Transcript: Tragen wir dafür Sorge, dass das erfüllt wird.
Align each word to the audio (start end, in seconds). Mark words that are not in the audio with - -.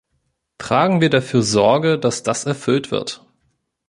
Tragen 0.57 0.99
wir 0.99 1.11
dafür 1.11 1.43
Sorge, 1.43 1.99
dass 1.99 2.23
das 2.23 2.47
erfüllt 2.47 2.89
wird. 2.89 3.23